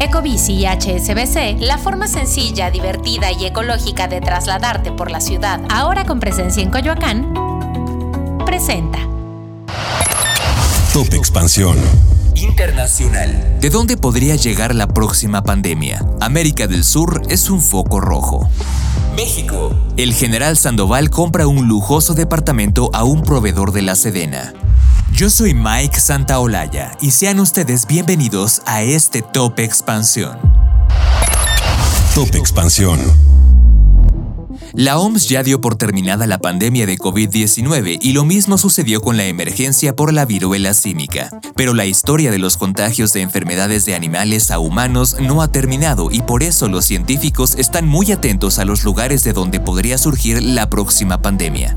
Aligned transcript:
Ecobici 0.00 0.52
y 0.52 0.64
HSBC, 0.64 1.58
la 1.58 1.76
forma 1.76 2.06
sencilla, 2.06 2.70
divertida 2.70 3.32
y 3.32 3.46
ecológica 3.46 4.06
de 4.06 4.20
trasladarte 4.20 4.92
por 4.92 5.10
la 5.10 5.20
ciudad, 5.20 5.60
ahora 5.68 6.04
con 6.04 6.20
presencia 6.20 6.62
en 6.62 6.70
Coyoacán, 6.70 7.34
presenta. 8.46 9.00
Top 10.92 11.12
Expansión. 11.12 11.76
Internacional. 12.36 13.58
¿De 13.60 13.70
dónde 13.70 13.96
podría 13.96 14.36
llegar 14.36 14.72
la 14.72 14.86
próxima 14.86 15.42
pandemia? 15.42 16.06
América 16.20 16.68
del 16.68 16.84
Sur 16.84 17.22
es 17.28 17.50
un 17.50 17.60
foco 17.60 17.98
rojo. 17.98 18.48
México. 19.16 19.74
El 19.96 20.14
general 20.14 20.56
Sandoval 20.56 21.10
compra 21.10 21.48
un 21.48 21.66
lujoso 21.66 22.14
departamento 22.14 22.90
a 22.92 23.02
un 23.02 23.22
proveedor 23.22 23.72
de 23.72 23.82
la 23.82 23.96
Sedena. 23.96 24.54
Yo 25.18 25.28
soy 25.28 25.52
Mike 25.52 25.98
Santaolalla 25.98 26.96
y 27.00 27.10
sean 27.10 27.40
ustedes 27.40 27.88
bienvenidos 27.88 28.62
a 28.66 28.82
este 28.82 29.20
Top 29.20 29.58
Expansión. 29.58 30.38
Top 32.14 32.32
Expansión. 32.36 33.00
La 34.74 34.96
OMS 34.96 35.28
ya 35.28 35.42
dio 35.42 35.60
por 35.60 35.74
terminada 35.74 36.28
la 36.28 36.38
pandemia 36.38 36.86
de 36.86 36.96
COVID-19 36.98 37.98
y 38.00 38.12
lo 38.12 38.24
mismo 38.24 38.58
sucedió 38.58 39.00
con 39.00 39.16
la 39.16 39.24
emergencia 39.24 39.96
por 39.96 40.12
la 40.12 40.24
viruela 40.24 40.72
símica. 40.72 41.30
Pero 41.56 41.74
la 41.74 41.84
historia 41.84 42.30
de 42.30 42.38
los 42.38 42.56
contagios 42.56 43.12
de 43.12 43.22
enfermedades 43.22 43.86
de 43.86 43.96
animales 43.96 44.52
a 44.52 44.60
humanos 44.60 45.16
no 45.20 45.42
ha 45.42 45.48
terminado 45.50 46.12
y 46.12 46.22
por 46.22 46.44
eso 46.44 46.68
los 46.68 46.84
científicos 46.84 47.56
están 47.56 47.88
muy 47.88 48.12
atentos 48.12 48.60
a 48.60 48.64
los 48.64 48.84
lugares 48.84 49.24
de 49.24 49.32
donde 49.32 49.58
podría 49.58 49.98
surgir 49.98 50.40
la 50.44 50.70
próxima 50.70 51.20
pandemia. 51.20 51.76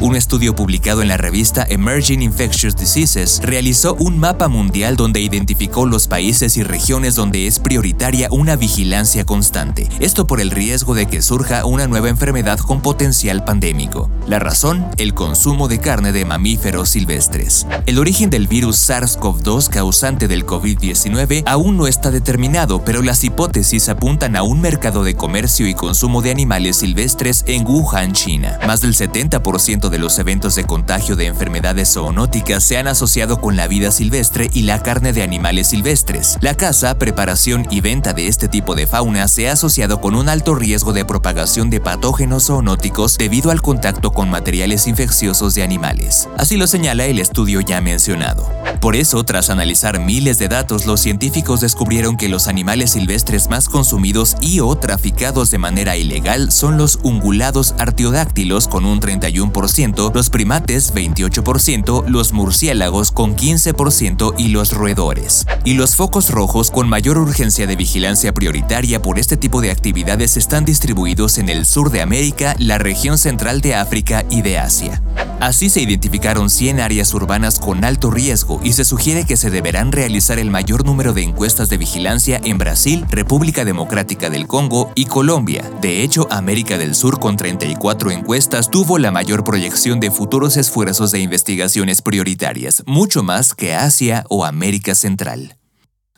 Un 0.00 0.16
estudio 0.16 0.56
publicado 0.56 1.02
en 1.02 1.08
la 1.08 1.16
revista 1.16 1.64
Emerging 1.68 2.20
Infectious 2.20 2.74
Diseases 2.74 3.40
realizó 3.44 3.94
un 3.94 4.18
mapa 4.18 4.48
mundial 4.48 4.96
donde 4.96 5.20
identificó 5.20 5.86
los 5.86 6.08
países 6.08 6.56
y 6.56 6.64
regiones 6.64 7.14
donde 7.14 7.46
es 7.46 7.60
prioritaria 7.60 8.28
una 8.32 8.56
vigilancia 8.56 9.24
constante. 9.24 9.88
Esto 10.00 10.26
por 10.26 10.40
el 10.40 10.50
riesgo 10.50 10.94
de 10.94 11.06
que 11.06 11.22
surja 11.22 11.64
una 11.64 11.86
nueva 11.86 12.08
enfermedad 12.08 12.58
con 12.58 12.82
potencial 12.82 13.44
pandémico. 13.44 14.10
La 14.26 14.40
razón, 14.40 14.84
el 14.96 15.14
consumo 15.14 15.68
de 15.68 15.78
carne 15.78 16.10
de 16.10 16.24
mamíferos 16.24 16.88
silvestres. 16.90 17.64
El 17.86 17.98
origen 17.98 18.30
del 18.30 18.48
virus 18.48 18.90
SARS-CoV-2 18.90 19.68
causante 19.68 20.26
del 20.26 20.44
COVID-19 20.44 21.44
aún 21.46 21.76
no 21.76 21.86
está 21.86 22.10
determinado, 22.10 22.84
pero 22.84 23.00
las 23.00 23.22
hipótesis 23.22 23.88
apuntan 23.88 24.34
a 24.34 24.42
un 24.42 24.60
mercado 24.60 25.04
de 25.04 25.14
comercio 25.14 25.68
y 25.68 25.74
consumo 25.74 26.20
de 26.20 26.32
animales 26.32 26.78
silvestres 26.78 27.44
en 27.46 27.64
Wuhan, 27.64 28.12
China. 28.12 28.58
Más 28.66 28.80
del 28.80 28.94
70% 28.94 29.83
de 29.90 29.98
los 29.98 30.18
eventos 30.18 30.54
de 30.54 30.64
contagio 30.64 31.16
de 31.16 31.26
enfermedades 31.26 31.94
zoonóticas 31.94 32.64
se 32.64 32.78
han 32.78 32.86
asociado 32.86 33.40
con 33.40 33.56
la 33.56 33.66
vida 33.66 33.90
silvestre 33.90 34.50
y 34.52 34.62
la 34.62 34.82
carne 34.82 35.12
de 35.12 35.22
animales 35.22 35.68
silvestres. 35.68 36.38
La 36.40 36.54
caza, 36.54 36.98
preparación 36.98 37.66
y 37.70 37.80
venta 37.80 38.12
de 38.12 38.28
este 38.28 38.48
tipo 38.48 38.74
de 38.74 38.86
fauna 38.86 39.28
se 39.28 39.48
ha 39.48 39.52
asociado 39.52 40.00
con 40.00 40.14
un 40.14 40.28
alto 40.28 40.54
riesgo 40.54 40.92
de 40.92 41.04
propagación 41.04 41.70
de 41.70 41.80
patógenos 41.80 42.46
zoonóticos 42.46 43.18
debido 43.18 43.50
al 43.50 43.62
contacto 43.62 44.12
con 44.12 44.30
materiales 44.30 44.86
infecciosos 44.86 45.54
de 45.54 45.62
animales. 45.62 46.28
Así 46.36 46.56
lo 46.56 46.66
señala 46.66 47.06
el 47.06 47.18
estudio 47.18 47.60
ya 47.60 47.80
mencionado. 47.80 48.48
Por 48.80 48.96
eso, 48.96 49.24
tras 49.24 49.50
analizar 49.50 49.98
miles 50.00 50.38
de 50.38 50.48
datos, 50.48 50.86
los 50.86 51.00
científicos 51.00 51.60
descubrieron 51.60 52.16
que 52.16 52.28
los 52.28 52.48
animales 52.48 52.90
silvestres 52.92 53.48
más 53.48 53.68
consumidos 53.68 54.36
y 54.40 54.60
o 54.60 54.76
traficados 54.76 55.50
de 55.50 55.58
manera 55.58 55.96
ilegal 55.96 56.52
son 56.52 56.76
los 56.76 56.98
ungulados 57.02 57.74
artiodáctilos 57.78 58.68
con 58.68 58.84
un 58.84 59.00
31%, 59.00 59.73
los 60.14 60.30
primates 60.30 60.94
28%, 60.94 62.06
los 62.06 62.32
murciélagos 62.32 63.10
con 63.10 63.34
15% 63.34 64.34
y 64.38 64.48
los 64.48 64.72
roedores. 64.72 65.46
Y 65.64 65.74
los 65.74 65.96
focos 65.96 66.30
rojos 66.30 66.70
con 66.70 66.88
mayor 66.88 67.18
urgencia 67.18 67.66
de 67.66 67.74
vigilancia 67.74 68.32
prioritaria 68.32 69.02
por 69.02 69.18
este 69.18 69.36
tipo 69.36 69.60
de 69.60 69.72
actividades 69.72 70.36
están 70.36 70.64
distribuidos 70.64 71.38
en 71.38 71.48
el 71.48 71.66
sur 71.66 71.90
de 71.90 72.02
América, 72.02 72.54
la 72.60 72.78
región 72.78 73.18
central 73.18 73.60
de 73.62 73.74
África 73.74 74.24
y 74.30 74.42
de 74.42 74.58
Asia. 74.58 75.02
Así 75.44 75.68
se 75.68 75.82
identificaron 75.82 76.48
100 76.48 76.80
áreas 76.80 77.12
urbanas 77.12 77.58
con 77.58 77.84
alto 77.84 78.10
riesgo 78.10 78.62
y 78.64 78.72
se 78.72 78.82
sugiere 78.82 79.26
que 79.26 79.36
se 79.36 79.50
deberán 79.50 79.92
realizar 79.92 80.38
el 80.38 80.50
mayor 80.50 80.86
número 80.86 81.12
de 81.12 81.22
encuestas 81.22 81.68
de 81.68 81.76
vigilancia 81.76 82.40
en 82.42 82.56
Brasil, 82.56 83.04
República 83.10 83.66
Democrática 83.66 84.30
del 84.30 84.46
Congo 84.46 84.90
y 84.94 85.04
Colombia. 85.04 85.70
De 85.82 86.02
hecho, 86.02 86.26
América 86.30 86.78
del 86.78 86.94
Sur 86.94 87.20
con 87.20 87.36
34 87.36 88.10
encuestas 88.10 88.70
tuvo 88.70 88.96
la 88.96 89.10
mayor 89.10 89.44
proyección 89.44 90.00
de 90.00 90.10
futuros 90.10 90.56
esfuerzos 90.56 91.10
de 91.10 91.20
investigaciones 91.20 92.00
prioritarias, 92.00 92.82
mucho 92.86 93.22
más 93.22 93.52
que 93.52 93.74
Asia 93.74 94.24
o 94.30 94.46
América 94.46 94.94
Central. 94.94 95.58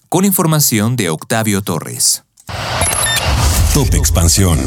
Con 0.08 0.24
información 0.24 0.94
de 0.94 1.10
Octavio 1.10 1.62
Torres. 1.62 2.22
Top 3.74 3.92
Expansión. 3.92 4.60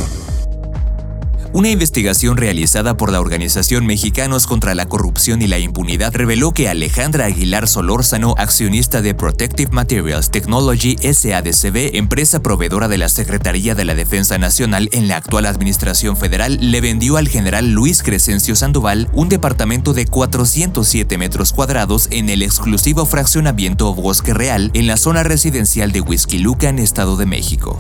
Una 1.52 1.70
investigación 1.70 2.38
realizada 2.38 2.96
por 2.96 3.12
la 3.12 3.20
organización 3.20 3.88
Mexicanos 3.88 4.46
contra 4.46 4.76
la 4.76 4.86
Corrupción 4.86 5.42
y 5.42 5.48
la 5.48 5.58
Impunidad 5.58 6.14
reveló 6.14 6.52
que 6.52 6.70
Alejandra 6.70 7.26
Aguilar 7.26 7.68
Solórzano, 7.68 8.36
accionista 8.38 9.02
de 9.02 9.16
Protective 9.16 9.72
Materials 9.72 10.30
Technology 10.30 10.96
SADCB, 10.98 11.96
empresa 11.96 12.44
proveedora 12.44 12.88
de 12.88 13.00
la 13.00 13.10
Secretaría 13.10 13.74
de 13.74 13.84
la 13.84 13.96
Defensa 13.96 14.38
Nacional 14.38 14.90
en 14.92 15.08
la 15.08 15.18
actual 15.18 15.48
Administración 15.48 16.18
Federal, 16.18 16.60
le 16.62 16.82
vendió 16.82 17.18
al 17.18 17.28
general 17.28 17.72
Luis 17.72 18.04
Crescencio 18.04 18.56
Sandoval 18.56 19.10
un 19.14 19.28
departamento 19.28 19.94
de 19.94 20.06
407 20.06 21.18
metros 21.18 21.52
cuadrados 21.52 22.10
en 22.12 22.30
el 22.30 22.44
exclusivo 22.44 23.08
fraccionamiento 23.08 23.96
Bosque 23.96 24.36
Real 24.36 24.70
en 24.76 24.86
la 24.86 24.98
zona 24.98 25.24
residencial 25.24 25.92
de 25.92 26.02
Huizquiluca 26.02 26.70
en 26.70 26.78
Estado 26.78 27.18
de 27.18 27.26
México. 27.26 27.80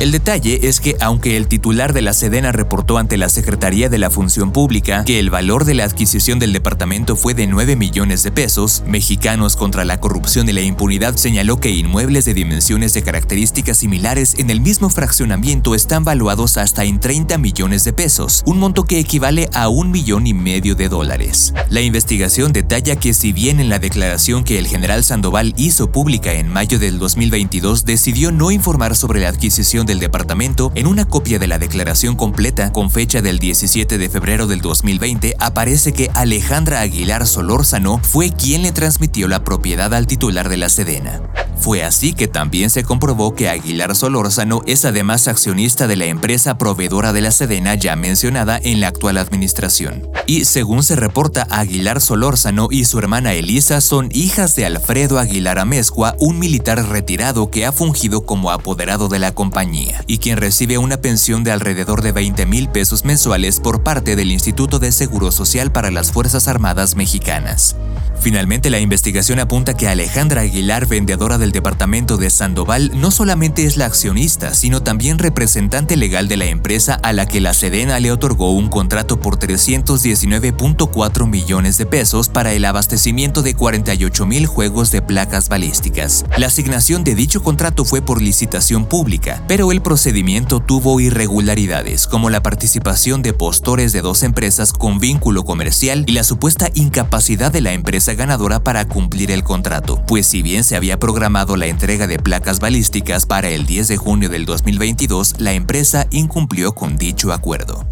El 0.00 0.12
detalle 0.12 0.60
es 0.68 0.78
que 0.78 0.94
aunque 1.00 1.36
el 1.36 1.48
titular 1.48 1.92
de 1.92 2.02
la 2.02 2.12
Sedena 2.12 2.52
reportó 2.52 2.98
ante 2.98 3.16
la 3.16 3.28
Secretaría 3.28 3.88
de 3.88 3.98
la 3.98 4.10
Función 4.10 4.52
Pública 4.52 5.02
que 5.04 5.18
el 5.18 5.28
valor 5.28 5.64
de 5.64 5.74
la 5.74 5.82
adquisición 5.82 6.38
del 6.38 6.52
departamento 6.52 7.16
fue 7.16 7.34
de 7.34 7.48
9 7.48 7.74
millones 7.74 8.22
de 8.22 8.30
pesos, 8.30 8.84
Mexicanos 8.86 9.56
contra 9.56 9.84
la 9.84 9.98
Corrupción 9.98 10.48
y 10.48 10.52
la 10.52 10.60
Impunidad 10.60 11.16
señaló 11.16 11.58
que 11.58 11.70
inmuebles 11.70 12.24
de 12.26 12.34
dimensiones 12.34 12.94
de 12.94 13.02
características 13.02 13.78
similares 13.78 14.36
en 14.38 14.50
el 14.50 14.60
mismo 14.60 14.88
fraccionamiento 14.88 15.74
están 15.74 16.04
valuados 16.04 16.58
hasta 16.58 16.84
en 16.84 17.00
30 17.00 17.36
millones 17.38 17.82
de 17.82 17.92
pesos, 17.92 18.44
un 18.46 18.60
monto 18.60 18.84
que 18.84 19.00
equivale 19.00 19.50
a 19.52 19.68
un 19.68 19.90
millón 19.90 20.28
y 20.28 20.32
medio 20.32 20.76
de 20.76 20.88
dólares. 20.88 21.52
La 21.70 21.80
investigación 21.80 22.52
detalla 22.52 22.94
que 22.94 23.14
si 23.14 23.32
bien 23.32 23.58
en 23.58 23.68
la 23.68 23.80
declaración 23.80 24.44
que 24.44 24.60
el 24.60 24.68
general 24.68 25.02
Sandoval 25.02 25.54
hizo 25.56 25.90
pública 25.90 26.34
en 26.34 26.48
mayo 26.48 26.78
del 26.78 27.00
2022 27.00 27.84
decidió 27.84 28.30
no 28.30 28.52
informar 28.52 28.94
sobre 28.94 29.20
la 29.20 29.30
adquisición 29.30 29.87
del 29.88 29.98
departamento, 29.98 30.70
en 30.76 30.86
una 30.86 31.06
copia 31.06 31.40
de 31.40 31.48
la 31.48 31.58
declaración 31.58 32.14
completa 32.14 32.70
con 32.72 32.92
fecha 32.92 33.22
del 33.22 33.40
17 33.40 33.98
de 33.98 34.08
febrero 34.08 34.46
del 34.46 34.60
2020 34.60 35.34
aparece 35.40 35.92
que 35.92 36.10
Alejandra 36.14 36.80
Aguilar 36.80 37.26
Solórzano 37.26 37.98
fue 37.98 38.30
quien 38.30 38.62
le 38.62 38.70
transmitió 38.70 39.26
la 39.26 39.42
propiedad 39.42 39.92
al 39.94 40.06
titular 40.06 40.48
de 40.48 40.58
la 40.58 40.68
Sedena. 40.68 41.47
Fue 41.58 41.82
así 41.82 42.12
que 42.12 42.28
también 42.28 42.70
se 42.70 42.84
comprobó 42.84 43.34
que 43.34 43.48
Aguilar 43.48 43.96
Solórzano 43.96 44.62
es 44.66 44.84
además 44.84 45.26
accionista 45.26 45.86
de 45.86 45.96
la 45.96 46.06
empresa 46.06 46.56
proveedora 46.56 47.12
de 47.12 47.20
la 47.20 47.32
Sedena 47.32 47.74
ya 47.74 47.96
mencionada 47.96 48.60
en 48.62 48.80
la 48.80 48.88
actual 48.88 49.18
administración. 49.18 50.08
Y 50.26 50.44
según 50.44 50.82
se 50.82 50.94
reporta, 50.94 51.46
Aguilar 51.50 52.00
Solórzano 52.00 52.68
y 52.70 52.84
su 52.84 52.98
hermana 52.98 53.32
Elisa 53.32 53.80
son 53.80 54.08
hijas 54.12 54.54
de 54.54 54.66
Alfredo 54.66 55.18
Aguilar 55.18 55.58
Amezcua, 55.58 56.14
un 56.18 56.38
militar 56.38 56.86
retirado 56.88 57.50
que 57.50 57.66
ha 57.66 57.72
fungido 57.72 58.24
como 58.24 58.50
apoderado 58.50 59.08
de 59.08 59.18
la 59.18 59.34
compañía 59.34 60.04
y 60.06 60.18
quien 60.18 60.36
recibe 60.36 60.78
una 60.78 60.98
pensión 61.00 61.44
de 61.44 61.52
alrededor 61.52 62.02
de 62.02 62.12
20 62.12 62.46
mil 62.46 62.68
pesos 62.68 63.04
mensuales 63.04 63.58
por 63.58 63.82
parte 63.82 64.16
del 64.16 64.30
Instituto 64.30 64.78
de 64.78 64.92
Seguro 64.92 65.32
Social 65.32 65.72
para 65.72 65.90
las 65.90 66.12
Fuerzas 66.12 66.46
Armadas 66.46 66.94
Mexicanas. 66.94 67.74
Finalmente, 68.20 68.68
la 68.68 68.80
investigación 68.80 69.38
apunta 69.38 69.76
que 69.76 69.88
Alejandra 69.88 70.42
Aguilar, 70.42 70.86
vendedora 70.86 71.38
del 71.38 71.52
departamento 71.52 72.16
de 72.16 72.30
Sandoval, 72.30 72.90
no 72.94 73.10
solamente 73.10 73.64
es 73.64 73.76
la 73.76 73.86
accionista, 73.86 74.54
sino 74.54 74.82
también 74.82 75.18
representante 75.18 75.96
legal 75.96 76.26
de 76.26 76.36
la 76.36 76.46
empresa 76.46 76.94
a 76.94 77.12
la 77.12 77.26
que 77.26 77.40
la 77.40 77.54
Sedena 77.54 78.00
le 78.00 78.10
otorgó 78.10 78.52
un 78.52 78.68
contrato 78.68 79.20
por 79.20 79.38
319.4 79.38 81.26
millones 81.26 81.78
de 81.78 81.86
pesos 81.86 82.28
para 82.28 82.52
el 82.52 82.64
abastecimiento 82.64 83.42
de 83.42 83.54
48 83.54 84.26
mil 84.26 84.46
juegos 84.46 84.90
de 84.90 85.00
placas 85.00 85.48
balísticas. 85.48 86.24
La 86.36 86.48
asignación 86.48 87.04
de 87.04 87.14
dicho 87.14 87.42
contrato 87.42 87.84
fue 87.84 88.02
por 88.02 88.20
licitación 88.20 88.86
pública, 88.86 89.42
pero 89.46 89.70
el 89.70 89.80
procedimiento 89.80 90.60
tuvo 90.60 91.00
irregularidades, 91.00 92.06
como 92.06 92.30
la 92.30 92.42
participación 92.42 93.22
de 93.22 93.32
postores 93.32 93.92
de 93.92 94.02
dos 94.02 94.22
empresas 94.22 94.72
con 94.72 94.98
vínculo 94.98 95.44
comercial 95.44 96.04
y 96.06 96.12
la 96.12 96.24
supuesta 96.24 96.68
incapacidad 96.74 97.52
de 97.52 97.60
la 97.60 97.72
empresa 97.72 98.07
ganadora 98.14 98.60
para 98.60 98.86
cumplir 98.86 99.30
el 99.30 99.44
contrato, 99.44 100.02
pues 100.06 100.26
si 100.26 100.42
bien 100.42 100.64
se 100.64 100.76
había 100.76 100.98
programado 100.98 101.56
la 101.56 101.66
entrega 101.66 102.06
de 102.06 102.18
placas 102.18 102.60
balísticas 102.60 103.26
para 103.26 103.48
el 103.48 103.66
10 103.66 103.88
de 103.88 103.96
junio 103.96 104.28
del 104.28 104.46
2022, 104.46 105.36
la 105.38 105.52
empresa 105.52 106.06
incumplió 106.10 106.74
con 106.74 106.96
dicho 106.96 107.32
acuerdo. 107.32 107.86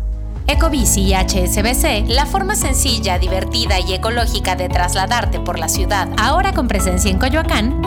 Ecobici 0.49 1.01
y 1.01 1.15
HSBC, 1.15 2.09
la 2.09 2.25
forma 2.25 2.55
sencilla, 2.55 3.19
divertida 3.19 3.81
y 3.81 3.95
ecológica 3.95 4.55
de 4.55 4.69
trasladarte 4.69 5.41
por 5.41 5.59
la 5.59 5.69
ciudad, 5.69 6.09
ahora 6.19 6.53
con 6.53 6.69
presencia 6.69 7.11
en 7.11 7.19
Coyoacán, 7.19 7.83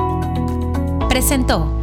presentó 1.08 1.80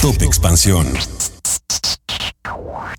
Top 0.00 0.20
Expansión. 0.20 0.86